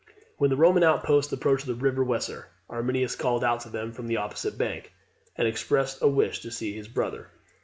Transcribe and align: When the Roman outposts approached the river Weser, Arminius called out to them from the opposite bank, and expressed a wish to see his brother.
When 0.37 0.49
the 0.49 0.55
Roman 0.55 0.81
outposts 0.81 1.31
approached 1.31 1.67
the 1.67 1.75
river 1.75 2.03
Weser, 2.03 2.45
Arminius 2.67 3.15
called 3.15 3.43
out 3.43 3.59
to 3.59 3.69
them 3.69 3.91
from 3.91 4.07
the 4.07 4.17
opposite 4.17 4.57
bank, 4.57 4.91
and 5.35 5.47
expressed 5.47 6.01
a 6.01 6.07
wish 6.07 6.39
to 6.39 6.49
see 6.49 6.73
his 6.73 6.87
brother. 6.87 7.29